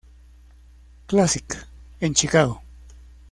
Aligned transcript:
Classic" 1.05 1.53
en 1.99 2.15
Chicago. 2.15 2.63